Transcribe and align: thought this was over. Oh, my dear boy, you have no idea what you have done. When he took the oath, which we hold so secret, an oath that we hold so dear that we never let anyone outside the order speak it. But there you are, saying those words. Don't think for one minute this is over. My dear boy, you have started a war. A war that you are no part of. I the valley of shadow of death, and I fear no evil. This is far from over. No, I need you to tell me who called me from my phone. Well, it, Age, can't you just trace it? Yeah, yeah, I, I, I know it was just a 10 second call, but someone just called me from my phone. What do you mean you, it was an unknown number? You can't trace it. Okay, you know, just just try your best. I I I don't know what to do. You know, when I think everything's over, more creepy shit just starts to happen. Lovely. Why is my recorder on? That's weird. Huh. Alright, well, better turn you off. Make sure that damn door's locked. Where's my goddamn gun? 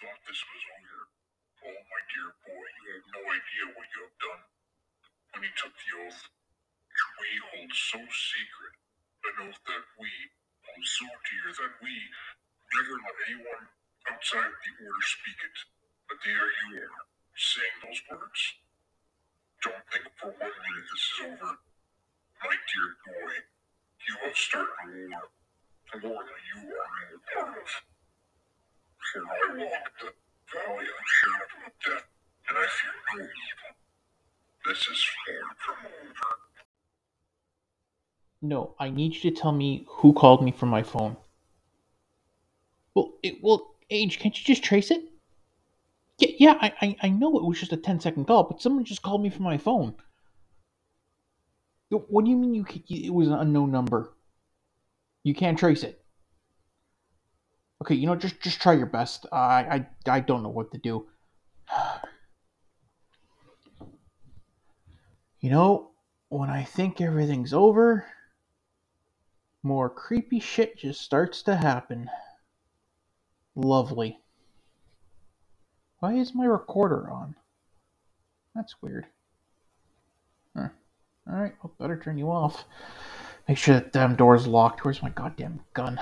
thought 0.00 0.24
this 0.24 0.40
was 0.40 0.64
over. 0.80 1.00
Oh, 1.60 1.76
my 1.76 2.02
dear 2.08 2.32
boy, 2.48 2.64
you 2.80 2.88
have 2.96 3.08
no 3.20 3.22
idea 3.28 3.64
what 3.76 3.88
you 3.92 4.00
have 4.08 4.16
done. 4.16 4.42
When 5.36 5.44
he 5.44 5.52
took 5.52 5.76
the 5.76 5.92
oath, 6.00 6.24
which 6.88 7.04
we 7.20 7.28
hold 7.52 7.68
so 7.68 8.00
secret, 8.00 8.74
an 9.28 9.36
oath 9.44 9.60
that 9.68 9.84
we 10.00 10.08
hold 10.64 10.84
so 10.88 11.04
dear 11.04 11.52
that 11.52 11.74
we 11.84 11.92
never 12.72 12.96
let 12.96 13.16
anyone 13.28 13.64
outside 14.08 14.56
the 14.56 14.72
order 14.80 15.04
speak 15.04 15.36
it. 15.36 15.56
But 16.08 16.24
there 16.24 16.48
you 16.48 16.80
are, 16.80 17.04
saying 17.36 17.76
those 17.84 18.00
words. 18.08 18.40
Don't 19.60 19.84
think 19.92 20.08
for 20.16 20.32
one 20.32 20.56
minute 20.64 20.86
this 20.88 21.04
is 21.12 21.16
over. 21.28 21.60
My 22.40 22.56
dear 22.56 22.88
boy, 23.04 23.36
you 24.08 24.14
have 24.24 24.32
started 24.32 24.80
a 24.80 25.12
war. 25.12 25.28
A 25.92 25.96
war 26.00 26.20
that 26.24 26.42
you 26.56 26.72
are 26.72 26.96
no 27.04 27.20
part 27.36 27.60
of. 27.60 27.68
I 29.16 29.20
the 30.00 30.12
valley 30.52 30.84
of 30.84 31.04
shadow 31.06 31.66
of 31.66 31.72
death, 31.84 32.06
and 32.48 32.58
I 32.58 32.66
fear 32.66 32.92
no 33.16 33.22
evil. 33.22 33.76
This 34.66 34.78
is 34.88 35.04
far 35.26 35.54
from 35.58 35.86
over. 35.86 36.36
No, 38.42 38.74
I 38.78 38.90
need 38.90 39.14
you 39.14 39.30
to 39.30 39.36
tell 39.36 39.52
me 39.52 39.84
who 39.88 40.12
called 40.12 40.44
me 40.44 40.52
from 40.52 40.68
my 40.68 40.82
phone. 40.82 41.16
Well, 42.94 43.14
it, 43.22 43.38
Age, 43.90 44.18
can't 44.18 44.38
you 44.38 44.44
just 44.44 44.62
trace 44.62 44.90
it? 44.90 45.02
Yeah, 46.18 46.28
yeah, 46.38 46.58
I, 46.60 46.72
I, 46.80 46.96
I 47.02 47.08
know 47.08 47.36
it 47.36 47.44
was 47.44 47.58
just 47.58 47.72
a 47.72 47.76
10 47.76 48.00
second 48.00 48.26
call, 48.26 48.44
but 48.44 48.62
someone 48.62 48.84
just 48.84 49.02
called 49.02 49.22
me 49.22 49.30
from 49.30 49.42
my 49.42 49.58
phone. 49.58 49.94
What 51.88 52.24
do 52.24 52.30
you 52.30 52.36
mean 52.36 52.54
you, 52.54 52.64
it 52.88 53.12
was 53.12 53.26
an 53.26 53.34
unknown 53.34 53.72
number? 53.72 54.12
You 55.24 55.34
can't 55.34 55.58
trace 55.58 55.82
it. 55.82 56.04
Okay, 57.82 57.94
you 57.94 58.06
know, 58.06 58.14
just 58.14 58.40
just 58.40 58.60
try 58.60 58.74
your 58.74 58.86
best. 58.86 59.26
I 59.32 59.86
I 60.06 60.16
I 60.16 60.20
don't 60.20 60.42
know 60.42 60.50
what 60.50 60.72
to 60.72 60.78
do. 60.78 61.06
You 65.42 65.48
know, 65.48 65.92
when 66.28 66.50
I 66.50 66.64
think 66.64 67.00
everything's 67.00 67.54
over, 67.54 68.04
more 69.62 69.88
creepy 69.88 70.38
shit 70.38 70.76
just 70.76 71.00
starts 71.00 71.42
to 71.44 71.56
happen. 71.56 72.10
Lovely. 73.54 74.18
Why 76.00 76.12
is 76.12 76.34
my 76.34 76.44
recorder 76.44 77.10
on? 77.10 77.36
That's 78.54 78.82
weird. 78.82 79.06
Huh. 80.54 80.68
Alright, 81.26 81.54
well, 81.62 81.72
better 81.78 81.98
turn 81.98 82.18
you 82.18 82.30
off. 82.30 82.64
Make 83.48 83.58
sure 83.58 83.74
that 83.74 83.92
damn 83.92 84.16
door's 84.16 84.46
locked. 84.46 84.84
Where's 84.84 85.02
my 85.02 85.10
goddamn 85.10 85.60
gun? 85.74 86.00